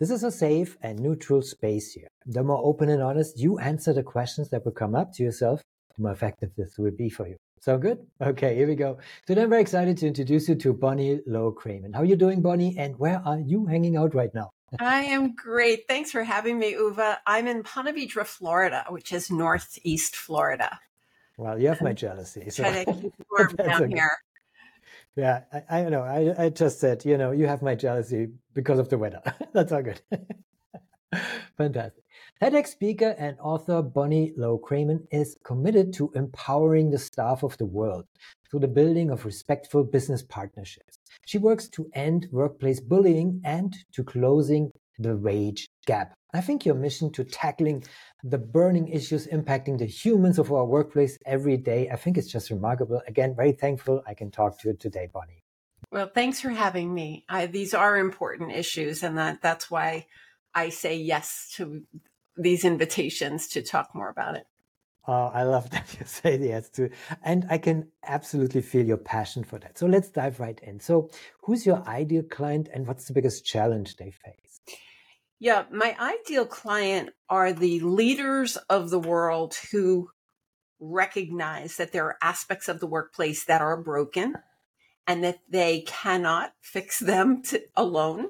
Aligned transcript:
This 0.00 0.10
is 0.10 0.24
a 0.24 0.30
safe 0.30 0.78
and 0.80 0.98
neutral 0.98 1.42
space 1.42 1.92
here. 1.92 2.08
The 2.24 2.42
more 2.42 2.64
open 2.64 2.88
and 2.88 3.02
honest 3.02 3.38
you 3.38 3.58
answer 3.58 3.92
the 3.92 4.02
questions 4.02 4.48
that 4.48 4.64
will 4.64 4.72
come 4.72 4.94
up 4.94 5.12
to 5.12 5.22
yourself, 5.22 5.62
the 5.94 6.02
more 6.02 6.12
effective 6.12 6.52
this 6.56 6.78
will 6.78 6.90
be 6.90 7.10
for 7.10 7.28
you. 7.28 7.36
So 7.60 7.76
good? 7.76 7.98
Okay, 8.18 8.56
here 8.56 8.66
we 8.66 8.76
go. 8.76 8.96
Today 9.26 9.42
I'm 9.42 9.50
very 9.50 9.60
excited 9.60 9.98
to 9.98 10.06
introduce 10.06 10.48
you 10.48 10.54
to 10.54 10.72
Bonnie 10.72 11.20
Low 11.26 11.52
Kramen. 11.52 11.94
How 11.94 12.00
are 12.00 12.06
you 12.06 12.16
doing, 12.16 12.40
Bonnie? 12.40 12.74
And 12.78 12.98
where 12.98 13.20
are 13.26 13.40
you 13.40 13.66
hanging 13.66 13.98
out 13.98 14.14
right 14.14 14.34
now? 14.34 14.52
I 14.80 15.02
am 15.02 15.34
great. 15.34 15.86
Thanks 15.86 16.10
for 16.10 16.24
having 16.24 16.58
me, 16.58 16.72
Uwe. 16.72 17.18
I'm 17.26 17.46
in 17.46 17.62
Ponte 17.62 17.94
Vedra, 17.94 18.24
Florida, 18.24 18.86
which 18.88 19.12
is 19.12 19.30
northeast 19.30 20.16
Florida. 20.16 20.80
Well, 21.36 21.60
you 21.60 21.68
have 21.68 21.82
my 21.82 21.92
jealousy. 21.92 22.48
So. 22.48 22.62
Try 22.62 22.84
to 22.84 22.92
keep 22.94 23.12
warm 23.30 23.54
down 23.54 23.82
okay. 23.82 23.92
here. 23.92 24.16
Yeah, 25.20 25.42
I, 25.52 25.80
I 25.80 25.88
know. 25.90 26.00
I, 26.00 26.44
I 26.44 26.48
just 26.48 26.80
said, 26.80 27.04
you 27.04 27.18
know, 27.18 27.30
you 27.30 27.46
have 27.46 27.60
my 27.60 27.74
jealousy 27.74 28.28
because 28.54 28.78
of 28.78 28.88
the 28.88 28.96
weather. 28.96 29.20
That's 29.52 29.70
all 29.70 29.82
good. 29.82 30.00
Fantastic. 31.58 32.02
TEDx 32.42 32.68
speaker 32.68 33.14
and 33.18 33.36
author 33.38 33.82
Bonnie 33.82 34.32
Low 34.38 34.58
Kramen 34.58 35.06
is 35.10 35.36
committed 35.44 35.92
to 35.94 36.10
empowering 36.14 36.90
the 36.90 36.98
staff 36.98 37.42
of 37.42 37.58
the 37.58 37.66
world 37.66 38.06
through 38.50 38.60
the 38.60 38.68
building 38.68 39.10
of 39.10 39.26
respectful 39.26 39.84
business 39.84 40.22
partnerships. 40.22 40.98
She 41.26 41.36
works 41.36 41.68
to 41.70 41.90
end 41.92 42.28
workplace 42.32 42.80
bullying 42.80 43.42
and 43.44 43.76
to 43.92 44.02
closing 44.02 44.72
the 44.98 45.18
wage 45.18 45.68
gap. 45.90 46.14
I 46.32 46.40
think 46.40 46.64
your 46.64 46.76
mission 46.76 47.10
to 47.16 47.24
tackling 47.24 47.82
the 48.22 48.38
burning 48.38 48.86
issues 48.88 49.26
impacting 49.26 49.76
the 49.78 49.86
humans 49.86 50.38
of 50.38 50.52
our 50.52 50.64
workplace 50.64 51.18
every 51.26 51.56
day, 51.56 51.90
I 51.90 51.96
think 51.96 52.16
it's 52.16 52.30
just 52.30 52.50
remarkable. 52.50 53.02
Again, 53.08 53.34
very 53.34 53.52
thankful 53.52 54.02
I 54.06 54.14
can 54.14 54.30
talk 54.30 54.60
to 54.60 54.68
you 54.68 54.74
today, 54.76 55.08
Bonnie. 55.12 55.42
Well, 55.90 56.10
thanks 56.14 56.40
for 56.40 56.50
having 56.50 56.94
me. 56.94 57.24
I, 57.28 57.46
these 57.46 57.74
are 57.74 57.96
important 57.96 58.52
issues, 58.52 59.02
and 59.02 59.18
that, 59.18 59.42
that's 59.42 59.68
why 59.70 60.06
I 60.54 60.68
say 60.68 60.94
yes 60.96 61.52
to 61.56 61.82
these 62.36 62.64
invitations 62.64 63.48
to 63.48 63.62
talk 63.62 63.88
more 63.92 64.10
about 64.10 64.36
it. 64.36 64.46
Oh, 65.08 65.30
I 65.34 65.42
love 65.42 65.70
that 65.70 65.88
you 65.98 66.06
say 66.06 66.38
yes 66.38 66.68
to, 66.76 66.90
and 67.24 67.46
I 67.50 67.58
can 67.58 67.88
absolutely 68.06 68.62
feel 68.62 68.86
your 68.86 69.02
passion 69.16 69.42
for 69.42 69.58
that. 69.58 69.78
So 69.78 69.86
let's 69.86 70.10
dive 70.10 70.38
right 70.38 70.60
in. 70.62 70.78
So, 70.78 71.10
who's 71.42 71.66
your 71.66 71.82
ideal 71.88 72.22
client, 72.22 72.68
and 72.72 72.86
what's 72.86 73.06
the 73.06 73.14
biggest 73.14 73.44
challenge 73.44 73.96
they 73.96 74.12
face? 74.12 74.60
Yeah, 75.40 75.64
my 75.72 75.96
ideal 75.98 76.44
client 76.44 77.10
are 77.30 77.54
the 77.54 77.80
leaders 77.80 78.58
of 78.68 78.90
the 78.90 78.98
world 78.98 79.56
who 79.72 80.10
recognize 80.78 81.78
that 81.78 81.92
there 81.92 82.04
are 82.04 82.18
aspects 82.22 82.68
of 82.68 82.78
the 82.78 82.86
workplace 82.86 83.44
that 83.46 83.62
are 83.62 83.82
broken 83.82 84.34
and 85.06 85.24
that 85.24 85.40
they 85.48 85.80
cannot 85.80 86.52
fix 86.60 86.98
them 86.98 87.42
to, 87.44 87.62
alone 87.74 88.28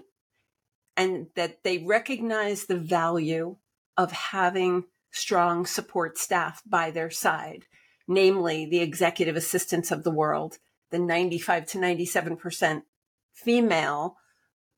and 0.96 1.26
that 1.34 1.64
they 1.64 1.78
recognize 1.78 2.66
the 2.66 2.76
value 2.78 3.56
of 3.96 4.12
having 4.12 4.84
strong 5.10 5.66
support 5.66 6.16
staff 6.16 6.62
by 6.64 6.92
their 6.92 7.10
side, 7.10 7.64
namely 8.06 8.66
the 8.66 8.80
executive 8.80 9.34
assistants 9.34 9.90
of 9.90 10.04
the 10.04 10.12
world, 10.12 10.58
the 10.90 10.98
95 10.98 11.66
to 11.66 11.78
97% 11.78 12.82
female 13.32 14.16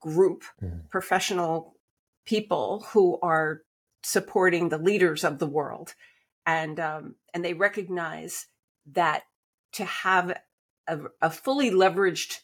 group, 0.01 0.45
mm. 0.63 0.89
professional 0.89 1.75
people 2.25 2.87
who 2.93 3.19
are 3.23 3.63
supporting 4.03 4.69
the 4.69 4.79
leaders 4.79 5.25
of 5.25 5.39
the 5.39 5.47
world. 5.47 5.95
And, 6.47 6.81
um, 6.81 7.15
and 7.33 7.45
they 7.45 7.55
recognize 7.55 8.47
that 8.93 9.23
to 9.73 9.85
have 9.85 10.37
a, 10.87 10.99
a 11.21 11.31
fully 11.31 11.71
leveraged 11.71 12.39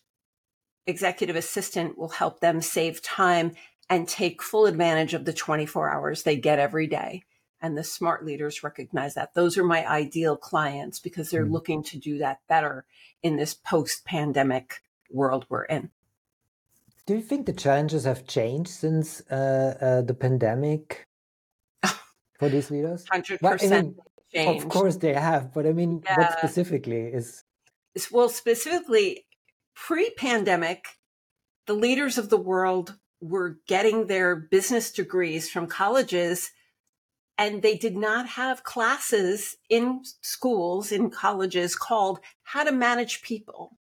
executive 0.86 1.36
assistant 1.36 1.98
will 1.98 2.08
help 2.08 2.40
them 2.40 2.60
save 2.60 3.02
time 3.02 3.54
and 3.90 4.08
take 4.08 4.42
full 4.42 4.66
advantage 4.66 5.14
of 5.14 5.24
the 5.24 5.32
24 5.32 5.90
hours 5.90 6.22
they 6.22 6.36
get 6.36 6.58
every 6.58 6.86
day. 6.86 7.24
And 7.60 7.76
the 7.76 7.84
smart 7.84 8.24
leaders 8.24 8.62
recognize 8.62 9.14
that. 9.14 9.34
Those 9.34 9.58
are 9.58 9.64
my 9.64 9.86
ideal 9.86 10.36
clients 10.36 11.00
because 11.00 11.30
they're 11.30 11.46
mm 11.46 11.50
looking 11.50 11.82
to 11.82 11.98
do 11.98 12.18
that 12.18 12.38
better 12.48 12.84
in 13.22 13.36
this 13.36 13.52
post 13.52 14.04
pandemic 14.04 14.76
world 15.10 15.44
we're 15.48 15.64
in. 15.64 15.90
Do 17.08 17.14
you 17.14 17.22
think 17.22 17.46
the 17.46 17.54
challenges 17.54 18.04
have 18.04 18.26
changed 18.26 18.68
since 18.68 19.22
uh, 19.30 19.78
uh, 19.80 20.02
the 20.02 20.12
pandemic 20.12 21.06
for 22.38 22.50
these 22.50 22.70
leaders? 22.70 23.06
Hundred 23.10 23.40
well, 23.40 23.52
percent. 23.52 23.96
I 24.34 24.44
mean, 24.44 24.56
of 24.58 24.68
course 24.68 24.96
they 24.96 25.14
have, 25.14 25.54
but 25.54 25.66
I 25.66 25.72
mean, 25.72 26.02
yeah. 26.04 26.18
what 26.18 26.38
specifically 26.38 27.00
is? 27.00 27.44
Well, 28.12 28.28
specifically, 28.28 29.24
pre-pandemic, 29.74 30.84
the 31.66 31.72
leaders 31.72 32.18
of 32.18 32.28
the 32.28 32.36
world 32.36 32.98
were 33.22 33.56
getting 33.66 34.08
their 34.08 34.36
business 34.36 34.92
degrees 34.92 35.48
from 35.48 35.66
colleges, 35.66 36.50
and 37.38 37.62
they 37.62 37.78
did 37.78 37.96
not 37.96 38.26
have 38.26 38.64
classes 38.64 39.56
in 39.70 40.02
schools, 40.20 40.92
in 40.92 41.08
colleges, 41.08 41.74
called 41.74 42.20
"How 42.42 42.64
to 42.64 42.70
Manage 42.70 43.22
People." 43.22 43.78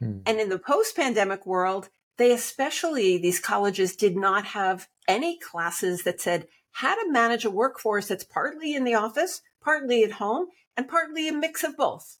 Hmm. 0.00 0.18
And 0.26 0.40
in 0.40 0.48
the 0.48 0.58
post-pandemic 0.58 1.46
world, 1.46 1.90
they 2.18 2.32
especially, 2.32 3.18
these 3.18 3.40
colleges 3.40 3.96
did 3.96 4.16
not 4.16 4.46
have 4.46 4.88
any 5.06 5.38
classes 5.38 6.04
that 6.04 6.20
said 6.20 6.46
how 6.72 6.94
to 6.94 7.10
manage 7.10 7.44
a 7.44 7.50
workforce 7.50 8.08
that's 8.08 8.24
partly 8.24 8.74
in 8.74 8.84
the 8.84 8.94
office, 8.94 9.42
partly 9.62 10.04
at 10.04 10.12
home, 10.12 10.48
and 10.76 10.88
partly 10.88 11.28
a 11.28 11.32
mix 11.32 11.64
of 11.64 11.76
both. 11.76 12.18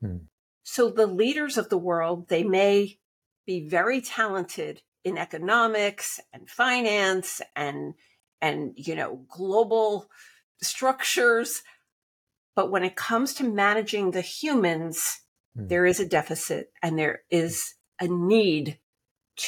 Hmm. 0.00 0.16
So 0.62 0.90
the 0.90 1.06
leaders 1.06 1.58
of 1.58 1.68
the 1.68 1.78
world, 1.78 2.28
they 2.28 2.42
may 2.42 2.98
be 3.46 3.68
very 3.68 4.00
talented 4.00 4.82
in 5.04 5.18
economics 5.18 6.20
and 6.32 6.48
finance 6.48 7.42
and, 7.56 7.94
and, 8.40 8.72
you 8.76 8.94
know, 8.94 9.24
global 9.28 10.08
structures. 10.62 11.62
But 12.54 12.70
when 12.70 12.84
it 12.84 12.96
comes 12.96 13.34
to 13.34 13.44
managing 13.44 14.10
the 14.10 14.20
humans, 14.20 15.20
hmm. 15.56 15.66
there 15.66 15.86
is 15.86 16.00
a 16.00 16.06
deficit 16.06 16.72
and 16.82 16.98
there 16.98 17.20
is 17.30 17.74
a 18.00 18.06
need 18.06 18.78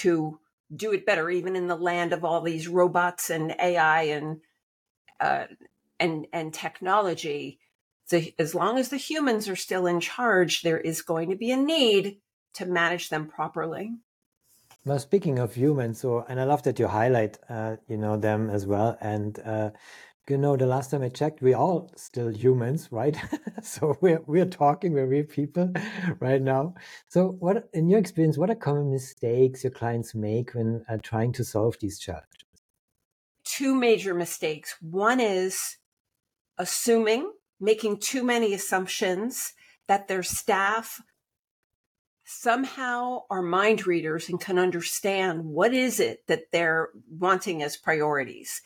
to 0.01 0.39
do 0.75 0.93
it 0.93 1.05
better, 1.05 1.29
even 1.31 1.57
in 1.57 1.69
the 1.69 1.77
land 1.77 2.13
of 2.13 2.25
all 2.25 2.41
these 2.41 2.69
robots 2.69 3.31
and 3.31 3.55
AI 3.61 4.03
and 4.03 4.41
uh, 5.21 5.45
and 6.01 6.27
and 6.33 6.53
technology. 6.53 7.59
The, 8.09 8.35
as 8.39 8.55
long 8.55 8.79
as 8.79 8.89
the 8.89 8.97
humans 8.97 9.49
are 9.49 9.57
still 9.57 9.87
in 9.87 10.01
charge, 10.01 10.63
there 10.63 10.81
is 10.81 11.03
going 11.03 11.31
to 11.31 11.37
be 11.37 11.51
a 11.51 11.57
need 11.57 12.19
to 12.55 12.67
manage 12.67 13.09
them 13.09 13.29
properly. 13.29 13.93
Well, 14.85 14.99
speaking 14.99 15.39
of 15.39 15.55
humans, 15.55 16.01
so 16.01 16.25
and 16.29 16.41
I 16.41 16.45
love 16.45 16.65
that 16.65 16.79
you 16.79 16.89
highlight, 16.89 17.39
uh, 17.49 17.77
you 17.89 17.97
know, 17.97 18.17
them 18.17 18.51
as 18.51 18.67
well, 18.67 18.99
and 19.01 19.39
uh, 19.39 19.71
you 20.29 20.39
know, 20.39 20.57
the 20.57 20.67
last 20.67 20.91
time 20.91 21.03
I 21.03 21.09
checked, 21.09 21.43
we're 21.43 21.57
all 21.57 21.91
still 21.97 22.29
humans, 22.29 22.89
right? 22.93 23.17
so 23.63 23.97
we're 24.01 24.23
we're 24.27 24.47
talking, 24.47 24.93
we're 24.93 25.07
real 25.07 25.25
people 25.25 25.73
right 26.21 26.41
now. 26.41 26.75
So, 27.09 27.37
what, 27.41 27.69
in 27.73 27.89
your 27.89 27.99
experience, 27.99 28.39
what 28.39 28.51
are 28.51 28.55
common 28.55 28.91
mistakes 28.91 29.65
your 29.65 29.73
clients 29.73 30.15
make 30.15 30.55
when 30.55 30.85
uh, 30.89 30.99
trying 31.03 31.33
to 31.33 31.45
solve 31.45 31.77
these 31.81 31.99
challenges? 31.99 32.29
Two 33.45 33.75
major 33.75 34.15
mistakes. 34.15 34.77
One 34.81 35.19
is 35.19 35.79
assuming, 36.57 37.33
making 37.61 37.99
too 37.99 38.23
many 38.23 38.55
assumptions 38.55 39.55
that 39.89 40.07
their 40.07 40.23
staff 40.23 41.01
somehow 42.25 43.23
are 43.29 43.43
mind 43.43 43.87
readers 43.87 44.29
and 44.29 44.41
can 44.41 44.59
understand 44.59 45.45
what 45.45 45.75
is 45.75 45.99
it 45.99 46.25
that 46.29 46.45
they're 46.53 46.91
wanting 47.11 47.63
as 47.63 47.77
priorities 47.77 48.63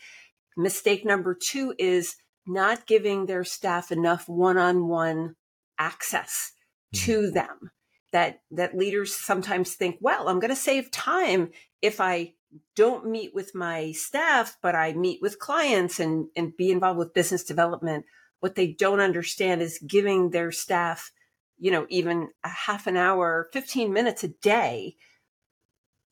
Mistake 0.56 1.04
number 1.04 1.34
two 1.34 1.74
is 1.78 2.16
not 2.46 2.86
giving 2.86 3.26
their 3.26 3.44
staff 3.44 3.90
enough 3.90 4.28
one-on-one 4.28 5.34
access 5.78 6.52
mm. 6.94 7.04
to 7.04 7.30
them. 7.30 7.70
That 8.12 8.40
that 8.52 8.76
leaders 8.76 9.14
sometimes 9.14 9.74
think, 9.74 9.98
well, 10.00 10.28
I'm 10.28 10.38
going 10.38 10.50
to 10.50 10.56
save 10.56 10.90
time 10.90 11.50
if 11.82 12.00
I 12.00 12.34
don't 12.74 13.06
meet 13.06 13.34
with 13.34 13.54
my 13.54 13.92
staff, 13.92 14.56
but 14.62 14.74
I 14.74 14.92
meet 14.92 15.20
with 15.20 15.38
clients 15.38 16.00
and, 16.00 16.28
and 16.36 16.56
be 16.56 16.70
involved 16.70 16.98
with 16.98 17.14
business 17.14 17.44
development. 17.44 18.06
What 18.40 18.54
they 18.54 18.68
don't 18.68 19.00
understand 19.00 19.60
is 19.60 19.82
giving 19.86 20.30
their 20.30 20.52
staff, 20.52 21.12
you 21.58 21.70
know, 21.70 21.86
even 21.90 22.28
a 22.44 22.48
half 22.48 22.86
an 22.86 22.96
hour, 22.96 23.48
15 23.52 23.92
minutes 23.92 24.24
a 24.24 24.28
day 24.28 24.96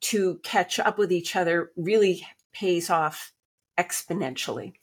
to 0.03 0.41
catch 0.43 0.79
up 0.79 0.99
with 0.99 1.13
each 1.13 1.37
other 1.37 1.71
really 1.77 2.27
pays 2.53 2.91
off 2.91 3.33
exponentially. 3.79 4.75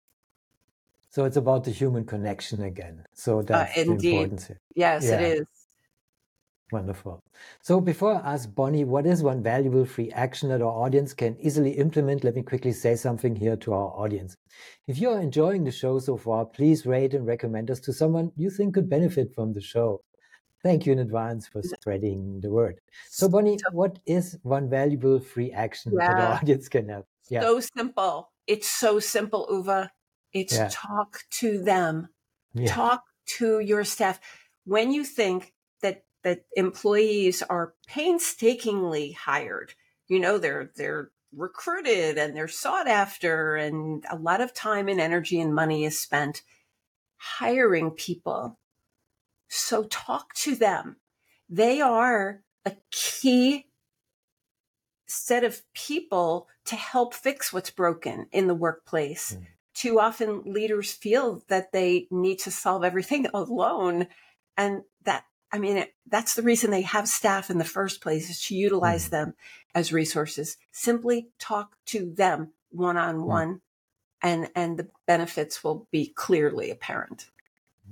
So 1.10 1.26
it's 1.26 1.38
about 1.38 1.66
the 1.66 1.72
human 1.72 2.06
connection 2.06 2.64
again. 2.64 3.04
So 3.14 3.40
uh, 3.40 3.44
that's 3.44 3.78
uh, 3.78 3.84
the 3.84 4.12
importance 4.12 4.48
here. 4.48 4.62
Yes, 4.76 5.04
yeah. 5.04 5.20
it 5.20 5.40
is. 5.40 5.48
Wonderful. 6.72 7.22
So 7.62 7.82
before 7.82 8.16
I 8.16 8.34
ask 8.34 8.54
Bonnie, 8.56 8.86
what 8.86 9.06
is 9.06 9.22
one 9.22 9.44
valuable 9.44 9.84
free 9.84 10.10
action 10.12 10.48
that 10.50 10.62
our 10.62 10.72
audience 10.72 11.14
can 11.14 11.36
easily 11.42 11.72
implement? 11.72 12.24
Let 12.24 12.36
me 12.36 12.44
quickly 12.44 12.72
say 12.72 12.96
something 12.96 13.36
here 13.36 13.58
to 13.58 13.74
our 13.74 13.90
audience. 13.90 14.38
If 14.88 14.98
you 15.00 15.10
are 15.10 15.20
enjoying 15.20 15.66
the 15.66 15.72
show 15.72 16.00
so 16.00 16.16
far, 16.16 16.46
please 16.46 16.86
rate 16.86 17.14
and 17.14 17.28
recommend 17.28 17.70
us 17.70 17.82
to 17.82 17.94
someone 17.94 18.32
you 18.38 18.50
think 18.50 18.76
could 18.76 18.90
benefit 18.90 19.36
from 19.36 19.52
the 19.52 19.60
show. 19.60 20.02
Thank 20.64 20.86
you 20.86 20.94
in 20.94 21.00
advance 21.00 21.46
for 21.46 21.62
spreading 21.62 22.40
the 22.40 22.50
word. 22.50 22.80
So, 23.10 23.28
Bonnie, 23.28 23.58
what 23.74 24.00
is 24.06 24.38
one 24.44 24.70
valuable 24.70 25.20
free 25.20 25.52
action 25.52 25.92
yeah. 25.94 26.08
that 26.08 26.22
our 26.22 26.34
audience 26.38 26.70
can 26.70 26.88
have? 26.88 27.04
Yeah. 27.30 27.42
So 27.42 27.60
simple. 27.60 28.30
It's 28.52 28.68
so 28.68 29.00
simple, 29.00 29.48
Uwe. 29.50 29.90
It's 30.34 30.58
yeah. 30.58 30.68
talk 30.70 31.24
to 31.40 31.64
them. 31.64 32.10
Yeah. 32.54 32.74
Talk 32.74 33.06
to 33.38 33.62
your 33.62 33.86
staff. 33.86 34.20
When 34.66 34.92
you 34.92 35.06
think 35.06 35.54
that 35.82 36.04
that 36.24 36.44
employees 36.58 37.42
are 37.44 37.76
painstakingly 37.88 39.14
hired, 39.14 39.74
you 40.10 40.20
know 40.20 40.38
they're 40.38 40.70
they're 40.76 41.12
recruited 41.34 42.18
and 42.18 42.36
they're 42.36 42.50
sought 42.50 42.90
after 42.90 43.56
and 43.56 44.04
a 44.12 44.18
lot 44.18 44.42
of 44.42 44.54
time 44.54 44.90
and 44.90 45.00
energy 45.00 45.40
and 45.40 45.56
money 45.56 45.86
is 45.86 45.98
spent 45.98 46.42
hiring 47.16 47.92
people 47.92 48.60
so 49.48 49.84
talk 49.84 50.34
to 50.34 50.58
them. 50.58 50.98
They 51.50 51.80
are 51.80 52.44
a 52.66 52.74
key 52.92 53.68
set 55.12 55.44
of 55.44 55.62
people 55.74 56.48
to 56.66 56.76
help 56.76 57.14
fix 57.14 57.52
what's 57.52 57.70
broken 57.70 58.28
in 58.32 58.48
the 58.48 58.56
workplace. 58.56 59.34
Mm. 59.34 59.46
Too 59.74 60.00
often 60.00 60.44
leaders 60.46 60.92
feel 60.92 61.44
that 61.48 61.72
they 61.72 62.08
need 62.12 62.40
to 62.40 62.52
solve 62.52 62.84
everything 62.84 63.28
alone. 63.34 64.08
And 64.58 64.84
that, 65.04 65.26
I 65.52 65.60
mean, 65.60 65.78
it, 65.78 65.94
that's 66.08 66.36
the 66.36 66.42
reason 66.42 66.72
they 66.72 66.82
have 66.82 67.08
staff 67.08 67.50
in 67.50 67.58
the 67.58 67.66
first 67.66 68.02
place 68.02 68.30
is 68.30 68.42
to 68.48 68.56
utilize 68.56 69.08
mm. 69.08 69.12
them 69.12 69.34
as 69.74 69.94
resources. 69.94 70.58
Simply 70.72 71.30
talk 71.40 71.76
to 71.88 72.14
them 72.14 72.54
one 72.70 72.98
on 72.98 73.26
one 73.26 73.62
and, 74.22 74.50
and 74.56 74.78
the 74.78 74.88
benefits 75.08 75.64
will 75.64 75.88
be 75.92 76.08
clearly 76.08 76.70
apparent. 76.70 77.28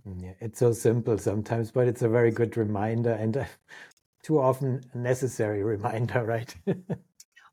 Mm, 0.08 0.24
yeah, 0.24 0.34
it's 0.40 0.60
so 0.60 0.72
simple 0.72 1.18
sometimes, 1.18 1.72
but 1.72 1.88
it's 1.88 2.02
a 2.02 2.10
very 2.10 2.32
good 2.32 2.56
reminder 2.58 3.12
and 3.12 3.36
a 3.36 3.48
too 4.24 4.40
often 4.40 4.84
necessary 4.94 5.64
reminder, 5.64 6.24
right? 6.24 6.54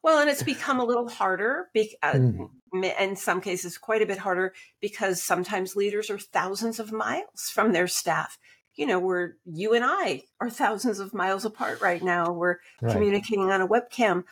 well, 0.07 0.21
and 0.21 0.31
it's 0.31 0.45
become 0.45 0.79
a 0.79 0.85
little 0.85 1.09
harder, 1.09 1.67
be- 1.75 1.99
uh, 2.01 2.13
mm. 2.13 2.49
in 2.73 3.17
some 3.17 3.41
cases, 3.41 3.77
quite 3.77 4.03
a 4.03 4.07
bit 4.07 4.19
harder 4.19 4.55
because 4.81 5.21
sometimes 5.21 5.75
leaders 5.75 6.11
are 6.11 6.19
thousands 6.19 6.79
of 6.79 6.93
miles 6.93 7.51
from 7.53 7.73
their 7.73 7.89
staff. 7.89 8.39
You 8.77 8.87
know, 8.87 9.01
where 9.01 9.35
you 9.45 9.75
and 9.75 9.85
I 9.85 10.23
are 10.41 10.49
thousands 10.49 11.01
of 11.01 11.13
miles 11.13 11.45
apart 11.45 11.81
right 11.81 12.01
now. 12.01 12.31
We're 12.31 12.59
right. 12.81 12.93
communicating 12.93 13.51
on 13.51 13.61
a 13.61 13.67
webcam. 13.67 14.23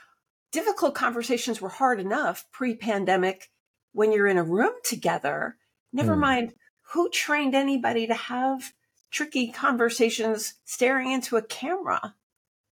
Difficult 0.52 0.94
conversations 0.94 1.60
were 1.60 1.70
hard 1.70 1.98
enough 1.98 2.44
pre 2.52 2.76
pandemic 2.76 3.50
when 3.90 4.12
you're 4.12 4.28
in 4.28 4.38
a 4.38 4.44
room 4.44 4.74
together. 4.84 5.56
Never 5.92 6.14
mm. 6.14 6.20
mind 6.20 6.54
who 6.92 7.10
trained 7.10 7.56
anybody 7.56 8.06
to 8.06 8.14
have 8.14 8.72
tricky 9.10 9.50
conversations 9.50 10.54
staring 10.64 11.10
into 11.10 11.36
a 11.36 11.42
camera? 11.42 12.14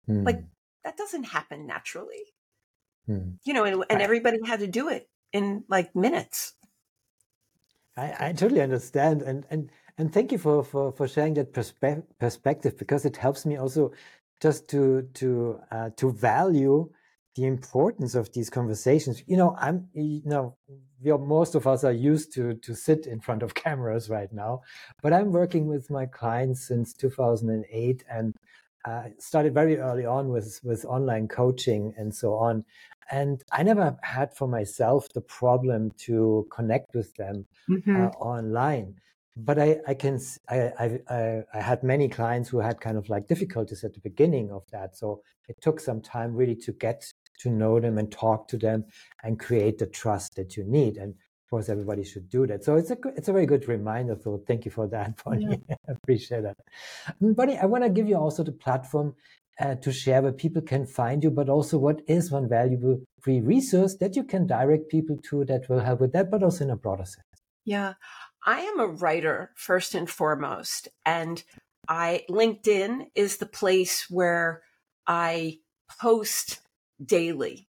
Mm. 0.07 0.23
Like 0.23 0.43
that 0.83 0.97
doesn't 0.97 1.23
happen 1.23 1.65
naturally. 1.65 2.25
Mm. 3.11 3.37
You 3.43 3.53
know, 3.53 3.63
and, 3.65 3.83
and, 3.89 4.01
everybody 4.01 4.37
had 4.45 4.59
to 4.59 4.67
do 4.67 4.89
it 4.89 5.09
in 5.33 5.63
like 5.67 5.95
minutes. 5.95 6.53
I, 7.97 8.27
I 8.27 8.33
totally 8.33 8.61
understand. 8.61 9.21
And, 9.21 9.45
and, 9.49 9.69
and 9.97 10.13
thank 10.13 10.31
you 10.31 10.37
for, 10.37 10.63
for, 10.63 10.91
for 10.91 11.07
sharing 11.07 11.33
that 11.35 11.53
perspe- 11.53 12.03
perspective 12.19 12.77
because 12.77 13.05
it 13.05 13.17
helps 13.17 13.45
me 13.45 13.57
also 13.57 13.91
just 14.41 14.67
to, 14.69 15.07
to, 15.15 15.59
uh, 15.71 15.89
to 15.97 16.11
value 16.11 16.89
the 17.35 17.45
importance 17.45 18.15
of 18.15 18.31
these 18.33 18.49
conversations. 18.49 19.23
You 19.25 19.37
know, 19.37 19.55
I'm, 19.57 19.87
you 19.93 20.21
know, 20.25 20.57
we 21.01 21.11
are, 21.11 21.17
most 21.17 21.55
of 21.55 21.65
us 21.65 21.83
are 21.83 21.93
used 21.93 22.33
to 22.33 22.55
to 22.55 22.75
sit 22.75 23.07
in 23.07 23.19
front 23.19 23.43
of 23.43 23.53
cameras 23.65 24.09
right 24.09 24.31
now, 24.31 24.61
but 25.01 25.13
I'm 25.13 25.31
working 25.31 25.67
with 25.67 25.89
my 25.89 26.05
clients 26.05 26.67
since 26.67 26.93
2008 26.93 28.03
and 28.09 28.35
uh, 28.83 29.03
started 29.19 29.53
very 29.53 29.77
early 29.77 30.05
on 30.05 30.29
with 30.29 30.59
with 30.63 30.85
online 30.85 31.27
coaching 31.27 31.93
and 31.97 32.13
so 32.13 32.33
on. 32.35 32.65
And 33.09 33.43
I 33.51 33.63
never 33.63 33.97
had 34.03 34.35
for 34.35 34.47
myself 34.47 35.09
the 35.13 35.21
problem 35.21 35.91
to 36.05 36.47
connect 36.51 36.93
with 36.95 37.13
them 37.15 37.45
mm-hmm. 37.69 38.05
uh, 38.05 38.09
online 38.09 38.95
but 39.37 39.59
I, 39.59 39.79
I 39.87 39.93
can 39.93 40.19
I, 40.49 40.99
I 41.09 41.43
I 41.53 41.61
had 41.61 41.83
many 41.83 42.09
clients 42.09 42.49
who 42.49 42.59
had 42.59 42.81
kind 42.81 42.97
of 42.97 43.09
like 43.09 43.27
difficulties 43.27 43.83
at 43.83 43.93
the 43.93 44.01
beginning 44.01 44.51
of 44.51 44.63
that. 44.71 44.97
So 44.97 45.21
it 45.47 45.59
took 45.61 45.79
some 45.79 46.01
time 46.01 46.35
really 46.35 46.55
to 46.55 46.73
get 46.73 47.05
to 47.39 47.49
know 47.49 47.79
them 47.79 47.97
and 47.97 48.11
talk 48.11 48.47
to 48.49 48.57
them 48.57 48.85
and 49.23 49.39
create 49.39 49.77
the 49.77 49.87
trust 49.87 50.35
that 50.35 50.57
you 50.57 50.63
need. 50.63 50.97
And 50.97 51.11
of 51.13 51.49
course, 51.49 51.69
everybody 51.69 52.03
should 52.03 52.29
do 52.29 52.45
that. 52.47 52.63
So 52.63 52.75
it's 52.75 52.91
a 52.91 52.97
it's 53.15 53.29
a 53.29 53.33
very 53.33 53.45
good 53.45 53.67
reminder. 53.67 54.17
So 54.21 54.43
thank 54.47 54.65
you 54.65 54.71
for 54.71 54.87
that, 54.87 55.21
Bonnie. 55.23 55.61
Yeah. 55.69 55.75
I 55.87 55.91
appreciate 55.93 56.43
that. 56.43 56.57
Bonnie, 57.21 57.57
I 57.57 57.65
want 57.65 57.83
to 57.83 57.89
give 57.89 58.07
you 58.07 58.17
also 58.17 58.43
the 58.43 58.51
platform 58.51 59.15
uh, 59.59 59.75
to 59.75 59.91
share 59.91 60.21
where 60.21 60.31
people 60.31 60.61
can 60.61 60.85
find 60.85 61.23
you, 61.23 61.31
but 61.31 61.49
also 61.49 61.77
what 61.77 62.01
is 62.07 62.31
one 62.31 62.49
valuable 62.49 63.01
free 63.21 63.41
resource 63.41 63.95
that 63.97 64.15
you 64.15 64.23
can 64.23 64.47
direct 64.47 64.89
people 64.89 65.17
to 65.29 65.45
that 65.45 65.69
will 65.69 65.79
help 65.79 66.01
with 66.01 66.13
that, 66.13 66.31
but 66.31 66.43
also 66.43 66.63
in 66.63 66.71
a 66.71 66.75
broader 66.75 67.05
sense. 67.05 67.25
Yeah. 67.65 67.93
I 68.45 68.61
am 68.61 68.79
a 68.79 68.87
writer 68.87 69.51
first 69.55 69.93
and 69.93 70.09
foremost, 70.09 70.87
and 71.05 71.43
I 71.87 72.23
LinkedIn 72.29 73.07
is 73.13 73.37
the 73.37 73.45
place 73.45 74.07
where 74.09 74.63
I 75.05 75.59
post 75.99 76.59
daily. 77.03 77.67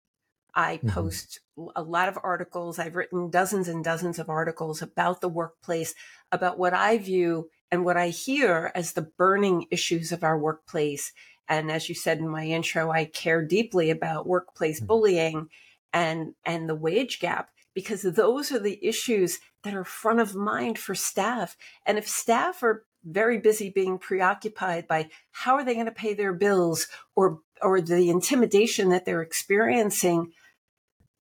I 0.54 0.78
mm-hmm. 0.78 0.90
post 0.90 1.40
a 1.76 1.84
lot 1.84 2.10
of 2.10 2.18
articles. 2.22 2.80
I've 2.80 2.96
written 2.96 3.30
dozens 3.30 3.68
and 3.68 3.84
dozens 3.84 4.20
of 4.20 4.30
articles 4.30 4.82
about 4.82 5.22
the 5.22 5.30
workplace, 5.30 5.94
about 6.32 6.58
what 6.58 6.74
I 6.74 6.98
view 6.98 7.50
and 7.72 7.86
what 7.86 7.98
I 7.98 8.10
hear 8.10 8.72
as 8.76 8.94
the 8.94 9.10
burning 9.18 9.68
issues 9.72 10.12
of 10.12 10.24
our 10.24 10.38
workplace. 10.38 11.14
And 11.50 11.72
as 11.72 11.90
you 11.90 11.96
said 11.96 12.20
in 12.20 12.28
my 12.28 12.46
intro, 12.46 12.92
I 12.92 13.06
care 13.06 13.44
deeply 13.44 13.90
about 13.90 14.28
workplace 14.28 14.80
mm-hmm. 14.80 14.88
bullying 14.88 15.50
and, 15.94 16.34
and 16.46 16.68
the 16.68 16.76
wage 16.76 17.20
gap 17.20 17.50
because 17.74 18.02
those 18.02 18.52
are 18.52 18.60
the 18.60 18.84
issues 18.86 19.40
that 19.64 19.76
are 19.76 19.84
front 19.84 20.20
of 20.20 20.36
mind 20.36 20.80
for 20.80 20.96
staff. 20.96 21.56
And 21.86 21.98
if 21.98 22.08
staff 22.08 22.64
are 22.64 22.86
very 23.04 23.38
busy 23.38 23.70
being 23.70 23.98
preoccupied 23.98 24.88
by 24.88 25.10
how 25.32 25.56
are 25.56 25.64
they 25.64 25.74
going 25.74 25.86
to 25.86 25.92
pay 25.92 26.14
their 26.14 26.34
bills 26.34 26.88
or 27.16 27.40
or 27.62 27.82
the 27.82 28.10
intimidation 28.10 28.90
that 28.90 29.06
they're 29.06 29.22
experiencing, 29.22 30.32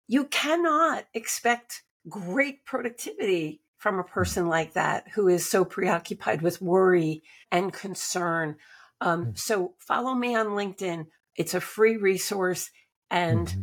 you 0.07 0.25
cannot 0.25 1.05
expect 1.15 1.83
great 2.09 2.65
productivity 2.65 3.61
from 3.79 3.99
a 3.99 4.05
person 4.05 4.49
like 4.49 4.75
that 4.75 5.09
who 5.15 5.29
is 5.29 5.49
so 5.49 5.65
preoccupied 5.65 6.43
with 6.43 6.63
worry 6.63 7.23
and 7.51 7.73
concern. 7.73 8.57
Um, 9.01 9.25
hmm. 9.25 9.31
so 9.35 9.75
follow 9.79 10.15
me 10.15 10.35
on 10.35 10.49
LinkedIn. 10.49 11.07
It's 11.37 11.55
a 11.55 11.61
free 11.61 11.97
resource, 11.97 12.71
and 13.11 13.47
mm-hmm. 13.47 13.63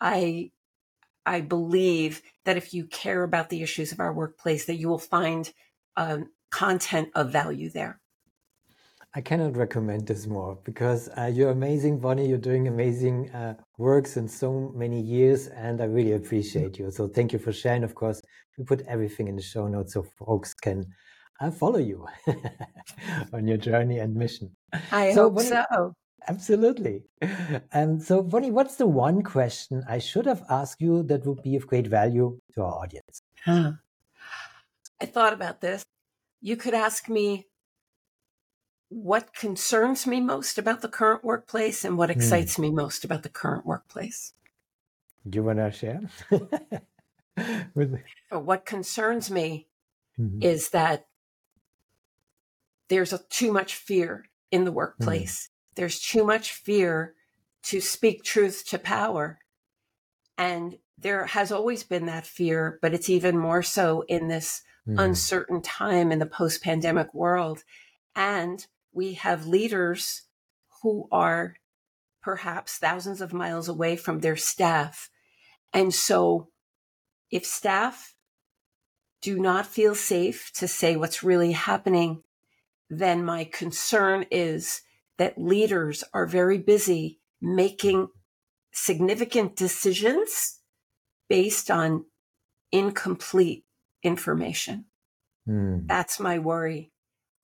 I 0.00 0.50
I 1.24 1.40
believe 1.40 2.22
that 2.44 2.56
if 2.56 2.74
you 2.74 2.86
care 2.86 3.22
about 3.22 3.48
the 3.48 3.62
issues 3.62 3.92
of 3.92 4.00
our 4.00 4.12
workplace, 4.12 4.64
that 4.66 4.76
you 4.76 4.88
will 4.88 4.98
find 4.98 5.52
um, 5.96 6.30
content 6.50 7.10
of 7.14 7.30
value 7.30 7.70
there. 7.70 8.00
I 9.14 9.20
cannot 9.20 9.56
recommend 9.58 10.06
this 10.06 10.26
more 10.26 10.58
because 10.64 11.10
uh, 11.18 11.30
you're 11.32 11.50
amazing, 11.50 11.98
Bonnie. 11.98 12.26
You're 12.26 12.38
doing 12.38 12.66
amazing 12.66 13.30
uh, 13.30 13.54
work 13.76 14.06
since 14.06 14.34
so 14.34 14.72
many 14.74 15.02
years, 15.02 15.48
and 15.48 15.82
I 15.82 15.84
really 15.84 16.12
appreciate 16.12 16.78
you. 16.78 16.90
So 16.90 17.08
thank 17.08 17.34
you 17.34 17.38
for 17.38 17.52
sharing. 17.52 17.84
Of 17.84 17.94
course, 17.94 18.22
we 18.56 18.64
put 18.64 18.80
everything 18.88 19.28
in 19.28 19.36
the 19.36 19.42
show 19.42 19.68
notes 19.68 19.92
so 19.92 20.02
folks 20.02 20.54
can 20.54 20.86
uh, 21.42 21.50
follow 21.50 21.78
you 21.78 22.06
on 23.32 23.46
your 23.46 23.56
journey 23.56 23.98
and 23.98 24.14
mission. 24.14 24.50
I 24.90 25.12
so, 25.12 25.24
hope 25.24 25.36
Bonnie, 25.36 25.48
so. 25.48 25.94
Absolutely. 26.28 27.02
And 27.72 28.02
so, 28.02 28.22
Bonnie, 28.22 28.50
what's 28.50 28.76
the 28.76 28.86
one 28.86 29.22
question 29.22 29.82
I 29.88 29.98
should 29.98 30.26
have 30.26 30.44
asked 30.48 30.80
you 30.80 31.02
that 31.04 31.26
would 31.26 31.42
be 31.42 31.56
of 31.56 31.66
great 31.66 31.86
value 31.88 32.38
to 32.54 32.62
our 32.62 32.74
audience? 32.74 33.22
Huh. 33.44 33.72
I 35.00 35.06
thought 35.06 35.32
about 35.32 35.60
this. 35.60 35.84
You 36.40 36.56
could 36.56 36.74
ask 36.74 37.08
me 37.08 37.48
what 38.88 39.34
concerns 39.34 40.06
me 40.06 40.20
most 40.20 40.58
about 40.58 40.80
the 40.80 40.88
current 40.88 41.24
workplace 41.24 41.84
and 41.84 41.96
what 41.96 42.10
hmm. 42.10 42.18
excites 42.18 42.58
me 42.58 42.70
most 42.70 43.04
about 43.04 43.22
the 43.22 43.28
current 43.28 43.66
workplace. 43.66 44.32
Do 45.28 45.36
you 45.36 45.42
want 45.42 45.58
to 45.58 45.72
share? 45.72 46.02
what 48.30 48.66
concerns 48.66 49.30
me 49.30 49.68
mm-hmm. 50.18 50.42
is 50.42 50.70
that 50.70 51.06
there's 52.92 53.12
a, 53.12 53.20
too 53.30 53.52
much 53.52 53.74
fear 53.74 54.26
in 54.50 54.64
the 54.64 54.72
workplace 54.72 55.48
there's 55.74 56.00
too 56.00 56.24
much 56.24 56.52
fear 56.52 57.14
to 57.64 57.80
speak 57.80 58.22
truth 58.22 58.64
to 58.68 58.78
power. 58.78 59.38
And 60.36 60.78
there 60.98 61.26
has 61.26 61.52
always 61.52 61.84
been 61.84 62.06
that 62.06 62.26
fear, 62.26 62.78
but 62.82 62.94
it's 62.94 63.08
even 63.08 63.38
more 63.38 63.62
so 63.62 64.04
in 64.08 64.28
this 64.28 64.62
mm. 64.86 65.00
uncertain 65.00 65.62
time 65.62 66.12
in 66.12 66.18
the 66.18 66.26
post 66.26 66.62
pandemic 66.62 67.12
world. 67.14 67.64
And 68.14 68.64
we 68.92 69.14
have 69.14 69.46
leaders 69.46 70.22
who 70.82 71.08
are 71.10 71.56
perhaps 72.22 72.76
thousands 72.76 73.20
of 73.20 73.32
miles 73.32 73.68
away 73.68 73.96
from 73.96 74.20
their 74.20 74.36
staff. 74.36 75.10
And 75.72 75.94
so 75.94 76.48
if 77.30 77.46
staff 77.46 78.14
do 79.22 79.38
not 79.38 79.66
feel 79.66 79.94
safe 79.94 80.50
to 80.54 80.68
say 80.68 80.96
what's 80.96 81.22
really 81.22 81.52
happening, 81.52 82.22
then 82.92 83.24
my 83.24 83.44
concern 83.44 84.26
is 84.30 84.82
that 85.16 85.38
leaders 85.38 86.04
are 86.12 86.26
very 86.26 86.58
busy 86.58 87.20
making 87.40 88.08
significant 88.72 89.56
decisions 89.56 90.60
based 91.28 91.70
on 91.70 92.04
incomplete 92.70 93.64
information. 94.02 94.84
Mm. 95.48 95.86
That's 95.88 96.20
my 96.20 96.38
worry. 96.38 96.92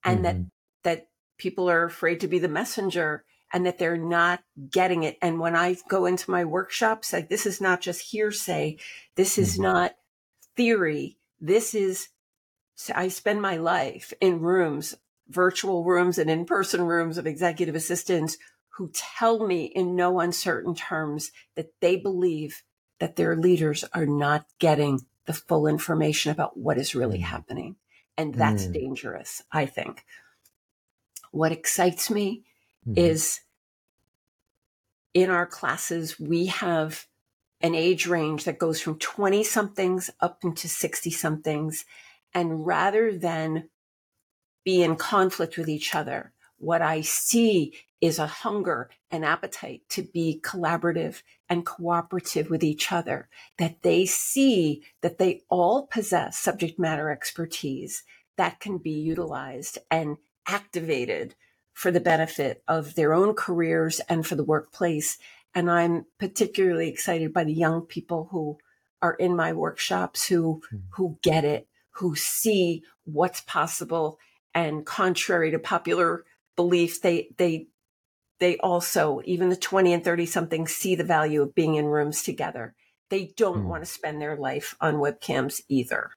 And 0.03 0.19
mm-hmm. 0.19 0.43
that, 0.83 0.99
that 0.99 1.07
people 1.39 1.67
are 1.67 1.83
afraid 1.83 2.19
to 2.19 2.27
be 2.27 2.37
the 2.37 2.47
messenger 2.47 3.23
and 3.51 3.65
that 3.65 3.79
they're 3.79 3.97
not 3.97 4.41
getting 4.69 5.01
it. 5.01 5.17
And 5.19 5.39
when 5.39 5.55
I 5.55 5.77
go 5.89 6.05
into 6.05 6.29
my 6.29 6.45
workshops, 6.45 7.11
like 7.11 7.29
this 7.29 7.47
is 7.47 7.59
not 7.59 7.81
just 7.81 8.11
hearsay. 8.11 8.77
This 9.15 9.39
is 9.39 9.53
mm-hmm. 9.53 9.63
not 9.63 9.95
theory. 10.55 11.17
This 11.39 11.73
is, 11.73 12.09
I 12.93 13.07
spend 13.07 13.41
my 13.41 13.57
life 13.57 14.13
in 14.21 14.41
rooms, 14.41 14.95
virtual 15.29 15.83
rooms 15.83 16.17
and 16.17 16.29
in 16.29 16.45
person 16.45 16.81
rooms 16.81 17.17
of 17.17 17.27
executive 17.27 17.75
assistants 17.75 18.37
who 18.77 18.91
tell 18.93 19.45
me 19.45 19.65
in 19.65 19.95
no 19.95 20.19
uncertain 20.19 20.73
terms 20.73 21.31
that 21.55 21.69
they 21.81 21.95
believe 21.95 22.63
that 22.99 23.15
their 23.15 23.35
leaders 23.35 23.83
are 23.93 24.05
not 24.05 24.45
getting 24.59 25.01
the 25.25 25.33
full 25.33 25.67
information 25.67 26.31
about 26.31 26.57
what 26.57 26.77
is 26.77 26.95
really 26.95 27.19
mm. 27.19 27.23
happening. 27.23 27.75
And 28.17 28.33
that's 28.33 28.65
mm. 28.65 28.73
dangerous, 28.73 29.43
I 29.51 29.65
think. 29.65 30.03
What 31.31 31.51
excites 31.51 32.09
me 32.09 32.43
mm. 32.87 32.97
is 32.97 33.41
in 35.13 35.29
our 35.29 35.45
classes, 35.45 36.19
we 36.19 36.47
have 36.47 37.05
an 37.61 37.75
age 37.75 38.07
range 38.07 38.45
that 38.45 38.59
goes 38.59 38.81
from 38.81 38.97
20 38.97 39.43
somethings 39.43 40.09
up 40.21 40.39
into 40.43 40.67
60 40.67 41.11
somethings. 41.11 41.85
And 42.33 42.65
rather 42.65 43.17
than 43.17 43.69
be 44.63 44.83
in 44.83 44.95
conflict 44.95 45.57
with 45.57 45.69
each 45.69 45.95
other, 45.95 46.33
what 46.57 46.81
I 46.81 47.01
see 47.01 47.73
is 48.01 48.19
a 48.19 48.27
hunger 48.27 48.89
and 49.11 49.25
appetite 49.25 49.81
to 49.89 50.03
be 50.03 50.39
collaborative 50.43 51.21
and 51.49 51.65
cooperative 51.65 52.49
with 52.49 52.63
each 52.63 52.91
other, 52.91 53.27
that 53.57 53.81
they 53.81 54.05
see 54.05 54.83
that 55.01 55.17
they 55.17 55.41
all 55.49 55.87
possess 55.87 56.37
subject 56.37 56.79
matter 56.79 57.09
expertise 57.09 58.03
that 58.37 58.59
can 58.59 58.77
be 58.77 58.91
utilized 58.91 59.79
and 59.91 60.17
activated 60.47 61.35
for 61.73 61.91
the 61.91 61.99
benefit 61.99 62.63
of 62.67 62.95
their 62.95 63.13
own 63.13 63.33
careers 63.33 63.99
and 64.09 64.25
for 64.25 64.35
the 64.35 64.43
workplace. 64.43 65.17
And 65.53 65.69
I'm 65.69 66.05
particularly 66.19 66.89
excited 66.89 67.33
by 67.33 67.43
the 67.43 67.53
young 67.53 67.81
people 67.81 68.29
who 68.31 68.57
are 69.01 69.13
in 69.13 69.35
my 69.35 69.53
workshops 69.53 70.27
who, 70.27 70.61
mm. 70.73 70.81
who 70.91 71.17
get 71.21 71.43
it, 71.43 71.67
who 71.91 72.15
see 72.15 72.83
what's 73.03 73.41
possible. 73.41 74.19
And 74.53 74.85
contrary 74.85 75.51
to 75.51 75.59
popular 75.59 76.25
belief, 76.55 77.01
they, 77.01 77.29
they, 77.37 77.67
they 78.39 78.57
also, 78.57 79.21
even 79.25 79.49
the 79.49 79.55
20 79.55 79.93
and 79.93 80.03
30 80.03 80.25
something 80.25 80.67
see 80.67 80.95
the 80.95 81.03
value 81.03 81.41
of 81.41 81.55
being 81.55 81.75
in 81.75 81.85
rooms 81.85 82.23
together. 82.23 82.73
They 83.09 83.31
don't 83.35 83.63
mm. 83.63 83.65
want 83.65 83.83
to 83.83 83.89
spend 83.89 84.21
their 84.21 84.35
life 84.35 84.75
on 84.79 84.95
webcams 84.95 85.61
either. 85.67 86.11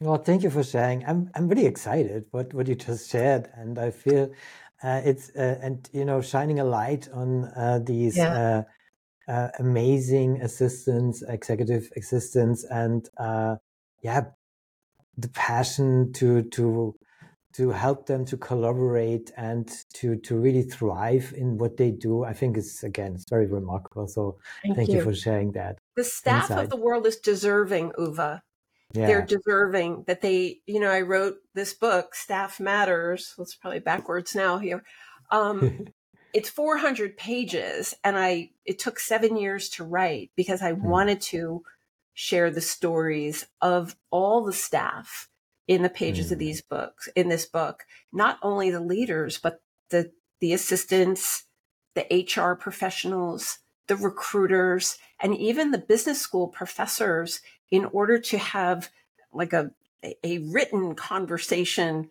Well, 0.00 0.18
thank 0.18 0.42
you 0.42 0.50
for 0.50 0.62
sharing. 0.62 1.04
I'm 1.06 1.30
I'm 1.34 1.48
really 1.48 1.66
excited 1.66 2.26
what 2.30 2.52
what 2.52 2.68
you 2.68 2.74
just 2.74 3.10
shared, 3.10 3.48
and 3.54 3.78
I 3.78 3.90
feel 3.90 4.32
uh, 4.82 5.00
it's 5.04 5.30
uh, 5.30 5.58
and 5.62 5.88
you 5.92 6.04
know 6.04 6.20
shining 6.20 6.60
a 6.60 6.64
light 6.64 7.08
on 7.12 7.44
uh, 7.56 7.80
these 7.82 8.16
yeah. 8.16 8.64
Uh, 9.28 9.32
uh, 9.32 9.48
amazing 9.58 10.42
assistants, 10.42 11.22
executive 11.22 11.90
assistants, 11.96 12.64
and 12.64 13.08
uh, 13.16 13.56
yeah, 14.02 14.24
the 15.16 15.28
passion 15.28 16.12
to 16.12 16.42
to 16.50 16.94
to 17.56 17.70
help 17.70 18.06
them 18.06 18.24
to 18.26 18.36
collaborate 18.36 19.30
and 19.36 19.70
to 19.94 20.16
to 20.16 20.36
really 20.36 20.62
thrive 20.62 21.32
in 21.36 21.58
what 21.58 21.76
they 21.76 21.90
do. 21.90 22.24
I 22.24 22.32
think 22.32 22.56
it's 22.56 22.82
again 22.82 23.14
it's 23.14 23.28
very 23.28 23.46
remarkable. 23.46 24.06
So 24.08 24.38
thank, 24.62 24.76
thank 24.76 24.88
you. 24.88 24.96
you. 24.96 25.02
for 25.02 25.14
sharing 25.14 25.52
that. 25.52 25.78
The 25.96 26.04
staff 26.04 26.50
insight. 26.50 26.64
of 26.64 26.70
the 26.70 26.76
world 26.76 27.06
is 27.06 27.16
deserving, 27.16 27.92
Uwe 27.92 28.40
yeah. 28.94 29.06
they're 29.06 29.26
deserving 29.26 30.04
that 30.06 30.20
they 30.20 30.60
you 30.66 30.80
know 30.80 30.90
i 30.90 31.00
wrote 31.00 31.36
this 31.54 31.74
book 31.74 32.14
staff 32.14 32.60
matters 32.60 33.34
it's 33.38 33.54
probably 33.54 33.80
backwards 33.80 34.34
now 34.34 34.58
here 34.58 34.82
um, 35.30 35.86
it's 36.34 36.48
400 36.48 37.16
pages 37.16 37.94
and 38.04 38.16
i 38.16 38.50
it 38.64 38.78
took 38.78 38.98
seven 38.98 39.36
years 39.36 39.68
to 39.70 39.84
write 39.84 40.30
because 40.36 40.62
i 40.62 40.72
mm. 40.72 40.80
wanted 40.80 41.20
to 41.20 41.62
share 42.14 42.50
the 42.50 42.60
stories 42.60 43.46
of 43.60 43.96
all 44.10 44.44
the 44.44 44.52
staff 44.52 45.28
in 45.66 45.82
the 45.82 45.88
pages 45.88 46.28
mm. 46.28 46.32
of 46.32 46.38
these 46.38 46.62
books 46.62 47.08
in 47.16 47.28
this 47.28 47.46
book 47.46 47.84
not 48.12 48.38
only 48.42 48.70
the 48.70 48.80
leaders 48.80 49.38
but 49.38 49.60
the 49.90 50.10
the 50.40 50.52
assistants 50.52 51.44
the 51.94 52.26
hr 52.36 52.54
professionals 52.54 53.58
the 53.88 53.96
recruiters 53.96 54.98
and 55.20 55.36
even 55.36 55.70
the 55.70 55.78
business 55.78 56.20
school 56.20 56.48
professors 56.48 57.40
in 57.70 57.84
order 57.86 58.18
to 58.18 58.38
have 58.38 58.90
like 59.32 59.52
a 59.52 59.70
a 60.22 60.38
written 60.38 60.94
conversation 60.94 62.10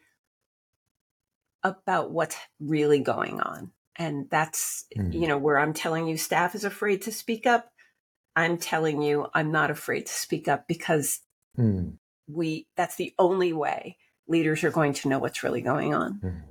about 1.64 2.12
what's 2.12 2.36
really 2.60 3.00
going 3.00 3.40
on 3.40 3.72
and 3.96 4.28
that's 4.30 4.86
mm. 4.98 5.14
you 5.14 5.28
know 5.28 5.38
where 5.38 5.58
i'm 5.58 5.74
telling 5.74 6.08
you 6.08 6.18
staff 6.18 6.56
is 6.56 6.64
afraid 6.64 7.02
to 7.04 7.12
speak 7.12 7.46
up 7.46 7.70
i'm 8.36 8.58
telling 8.58 9.02
you 9.02 9.28
i'm 9.34 9.52
not 9.52 9.72
afraid 9.72 10.06
to 10.06 10.14
speak 10.14 10.48
up 10.48 10.68
because 10.68 11.20
mm. 11.58 11.94
We 12.28 12.68
that's 12.76 12.96
the 12.96 13.14
only 13.20 13.54
way 13.54 13.98
leaders 14.28 14.64
are 14.64 14.72
going 14.72 14.94
to 14.94 15.10
know 15.10 15.20
what's 15.20 15.44
really 15.44 15.62
going 15.62 15.94
on 15.94 16.20
mm. 16.24 16.42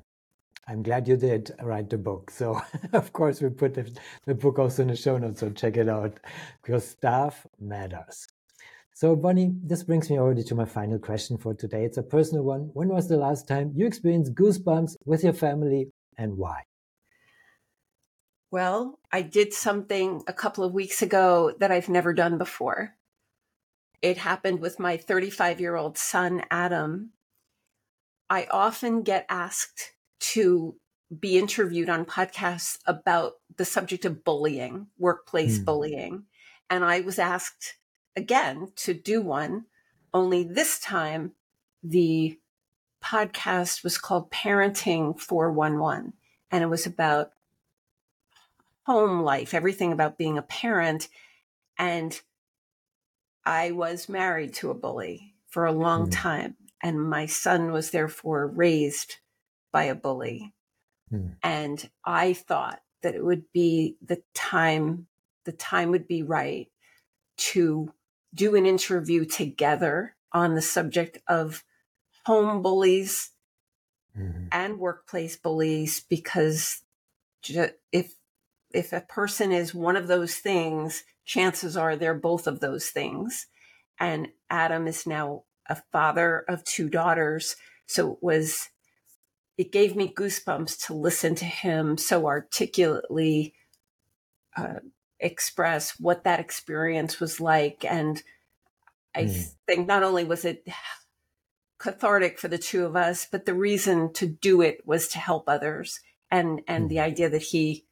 i'm 0.68 0.82
glad 0.82 1.08
you 1.08 1.16
did 1.16 1.50
write 1.62 1.88
the 1.90 1.98
book 1.98 2.30
so 2.30 2.60
of 2.92 3.12
course 3.12 3.40
we 3.40 3.48
put 3.48 3.74
the, 3.74 3.90
the 4.26 4.34
book 4.34 4.58
also 4.58 4.82
in 4.82 4.88
the 4.88 4.96
show 4.96 5.18
notes 5.18 5.40
so 5.40 5.50
check 5.50 5.76
it 5.76 5.88
out 5.88 6.18
because 6.62 6.86
staff 6.86 7.46
matters 7.60 8.28
so, 8.94 9.16
Bonnie, 9.16 9.54
this 9.62 9.82
brings 9.82 10.10
me 10.10 10.18
already 10.18 10.44
to 10.44 10.54
my 10.54 10.66
final 10.66 10.98
question 10.98 11.38
for 11.38 11.54
today. 11.54 11.84
It's 11.84 11.96
a 11.96 12.02
personal 12.02 12.44
one. 12.44 12.70
When 12.74 12.88
was 12.88 13.08
the 13.08 13.16
last 13.16 13.48
time 13.48 13.72
you 13.74 13.86
experienced 13.86 14.34
goosebumps 14.34 14.96
with 15.06 15.24
your 15.24 15.32
family 15.32 15.88
and 16.18 16.36
why? 16.36 16.64
Well, 18.50 19.00
I 19.10 19.22
did 19.22 19.54
something 19.54 20.22
a 20.26 20.32
couple 20.34 20.62
of 20.62 20.74
weeks 20.74 21.00
ago 21.00 21.54
that 21.58 21.72
I've 21.72 21.88
never 21.88 22.12
done 22.12 22.36
before. 22.36 22.94
It 24.02 24.18
happened 24.18 24.60
with 24.60 24.80
my 24.80 24.96
35 24.96 25.60
year 25.60 25.76
old 25.76 25.96
son, 25.96 26.42
Adam. 26.50 27.10
I 28.28 28.48
often 28.50 29.02
get 29.02 29.26
asked 29.28 29.92
to 30.20 30.76
be 31.20 31.38
interviewed 31.38 31.88
on 31.88 32.04
podcasts 32.04 32.78
about 32.86 33.34
the 33.56 33.64
subject 33.64 34.04
of 34.04 34.24
bullying, 34.24 34.88
workplace 34.98 35.58
mm. 35.58 35.64
bullying. 35.64 36.24
And 36.68 36.84
I 36.84 37.00
was 37.00 37.18
asked 37.18 37.76
again 38.16 38.72
to 38.76 38.94
do 38.94 39.20
one, 39.20 39.66
only 40.12 40.42
this 40.42 40.80
time 40.80 41.32
the 41.82 42.38
podcast 43.02 43.84
was 43.84 43.98
called 43.98 44.30
Parenting 44.30 45.18
411. 45.18 46.14
And 46.50 46.62
it 46.62 46.68
was 46.68 46.86
about 46.86 47.32
home 48.84 49.20
life, 49.20 49.54
everything 49.54 49.92
about 49.92 50.18
being 50.18 50.38
a 50.38 50.42
parent. 50.42 51.08
And 51.78 52.20
I 53.44 53.72
was 53.72 54.08
married 54.08 54.54
to 54.54 54.70
a 54.70 54.74
bully 54.74 55.34
for 55.48 55.66
a 55.66 55.72
long 55.72 56.08
mm. 56.08 56.12
time. 56.12 56.56
And 56.82 57.00
my 57.00 57.26
son 57.26 57.70
was 57.70 57.90
therefore 57.90 58.46
raised 58.46 59.16
by 59.72 59.84
a 59.84 59.94
bully. 59.94 60.54
Mm. 61.12 61.36
And 61.42 61.90
I 62.04 62.32
thought 62.32 62.80
that 63.02 63.14
it 63.14 63.24
would 63.24 63.44
be 63.52 63.96
the 64.04 64.22
time, 64.34 65.06
the 65.44 65.52
time 65.52 65.90
would 65.90 66.08
be 66.08 66.22
right 66.22 66.68
to 67.36 67.92
do 68.34 68.54
an 68.54 68.66
interview 68.66 69.24
together 69.24 70.16
on 70.32 70.54
the 70.54 70.62
subject 70.62 71.18
of 71.28 71.64
home 72.24 72.62
bullies 72.62 73.30
mm-hmm. 74.16 74.46
and 74.50 74.78
workplace 74.78 75.36
bullies 75.36 76.00
because 76.08 76.82
if 77.90 78.14
if 78.74 78.92
a 78.92 79.00
person 79.00 79.52
is 79.52 79.74
one 79.74 79.96
of 79.96 80.06
those 80.08 80.36
things 80.36 81.04
chances 81.24 81.76
are 81.76 81.96
they're 81.96 82.14
both 82.14 82.46
of 82.46 82.60
those 82.60 82.88
things 82.88 83.46
and 83.98 84.28
adam 84.50 84.86
is 84.86 85.06
now 85.06 85.42
a 85.68 85.76
father 85.92 86.44
of 86.48 86.64
two 86.64 86.88
daughters 86.88 87.56
so 87.86 88.12
it 88.12 88.18
was 88.20 88.68
it 89.58 89.70
gave 89.70 89.94
me 89.94 90.12
goosebumps 90.12 90.86
to 90.86 90.94
listen 90.94 91.34
to 91.36 91.44
him 91.44 91.96
so 91.96 92.26
articulately 92.26 93.54
uh, 94.56 94.80
express 95.20 95.98
what 96.00 96.24
that 96.24 96.40
experience 96.40 97.20
was 97.20 97.40
like. 97.40 97.84
And 97.84 98.22
I 99.14 99.24
mm. 99.24 99.52
think 99.66 99.86
not 99.86 100.02
only 100.02 100.24
was 100.24 100.44
it 100.44 100.66
cathartic 101.78 102.38
for 102.38 102.48
the 102.48 102.58
two 102.58 102.84
of 102.84 102.96
us, 102.96 103.26
but 103.30 103.46
the 103.46 103.54
reason 103.54 104.12
to 104.14 104.26
do 104.26 104.60
it 104.60 104.86
was 104.86 105.08
to 105.08 105.18
help 105.18 105.48
others. 105.48 106.00
And, 106.30 106.62
and 106.66 106.86
mm. 106.86 106.88
the 106.88 107.00
idea 107.00 107.28
that 107.30 107.42
he 107.42 107.86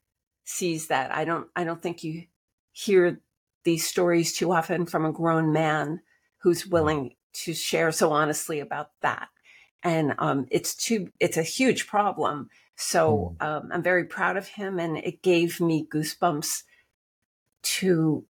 sees 0.51 0.89
that. 0.89 1.15
I 1.15 1.25
don't, 1.25 1.49
I 1.57 1.65
don't 1.65 1.81
think 1.81 2.03
you 2.05 2.25
hear 2.73 3.21
these 3.65 3.87
stories 3.87 4.33
too 4.33 4.53
often 4.53 4.87
from 4.87 5.05
a 5.05 5.13
grown 5.13 5.53
man 5.53 6.01
who's 6.39 6.65
mm. 6.65 6.73
willing 6.73 7.15
to 7.33 7.55
share 7.55 7.93
so 7.93 8.13
honestly 8.13 8.61
about 8.61 8.91
that. 9.03 9.29
And 9.83 10.15
um, 10.19 10.47
it's 10.51 10.75
too, 10.75 11.11
it's 11.21 11.37
a 11.37 11.43
huge 11.43 11.87
problem. 11.87 12.51
So 12.77 13.37
mm. 13.41 13.47
um, 13.47 13.71
I'm 13.73 13.83
very 13.83 14.05
proud 14.05 14.37
of 14.37 14.49
him, 14.49 14.79
and 14.79 14.97
it 14.97 15.23
gave 15.23 15.61
me 15.61 15.87
goosebumps 15.93 16.63
to 17.63 18.25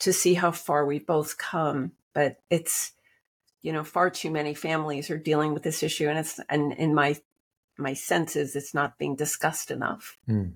to 0.00 0.12
see 0.12 0.34
how 0.34 0.50
far 0.50 0.86
we've 0.86 1.06
both 1.06 1.36
come. 1.36 1.92
But 2.14 2.38
it's 2.48 2.92
you 3.60 3.70
know 3.70 3.84
far 3.84 4.08
too 4.08 4.30
many 4.30 4.54
families 4.54 5.10
are 5.10 5.18
dealing 5.18 5.52
with 5.52 5.62
this 5.62 5.82
issue, 5.82 6.08
and 6.08 6.18
it's 6.18 6.40
and 6.48 6.72
in 6.72 6.94
my 6.94 7.20
my 7.78 7.92
senses, 7.92 8.56
it's 8.56 8.72
not 8.72 8.98
being 8.98 9.14
discussed 9.14 9.70
enough. 9.70 10.16
Mm. 10.26 10.54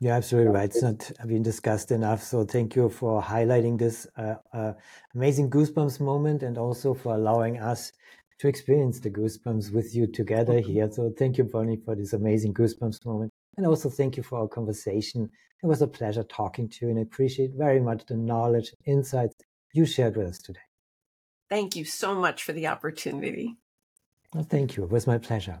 You're 0.00 0.14
absolutely 0.14 0.52
right. 0.52 0.66
It's 0.66 0.82
not 0.82 1.10
been 1.26 1.42
discussed 1.42 1.90
enough. 1.90 2.22
So 2.22 2.44
thank 2.44 2.76
you 2.76 2.88
for 2.88 3.20
highlighting 3.20 3.78
this 3.78 4.06
uh, 4.16 4.36
uh, 4.52 4.74
amazing 5.14 5.50
goosebumps 5.50 5.98
moment 5.98 6.44
and 6.44 6.56
also 6.56 6.94
for 6.94 7.14
allowing 7.14 7.58
us 7.58 7.92
to 8.38 8.46
experience 8.46 9.00
the 9.00 9.10
goosebumps 9.10 9.72
with 9.72 9.96
you 9.96 10.06
together 10.06 10.60
here. 10.60 10.88
So 10.92 11.12
thank 11.18 11.36
you, 11.36 11.44
Bonnie, 11.44 11.80
for 11.84 11.96
this 11.96 12.12
amazing 12.12 12.54
goosebumps 12.54 13.04
moment. 13.04 13.32
And 13.56 13.66
also 13.66 13.90
thank 13.90 14.16
you 14.16 14.22
for 14.22 14.38
our 14.38 14.46
conversation. 14.46 15.28
It 15.64 15.66
was 15.66 15.82
a 15.82 15.88
pleasure 15.88 16.22
talking 16.22 16.68
to 16.68 16.86
you 16.86 16.90
and 16.90 17.00
I 17.00 17.02
appreciate 17.02 17.50
very 17.56 17.80
much 17.80 18.06
the 18.06 18.16
knowledge 18.16 18.72
and 18.86 18.98
insights 18.98 19.34
you 19.72 19.84
shared 19.84 20.16
with 20.16 20.28
us 20.28 20.38
today. 20.38 20.60
Thank 21.50 21.74
you 21.74 21.84
so 21.84 22.14
much 22.14 22.44
for 22.44 22.52
the 22.52 22.68
opportunity. 22.68 23.56
Well, 24.32 24.44
thank 24.44 24.76
you. 24.76 24.84
It 24.84 24.90
was 24.90 25.08
my 25.08 25.18
pleasure. 25.18 25.60